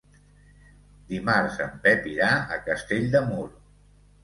[1.11, 3.49] Dimarts en Pep irà a Castell de Mur.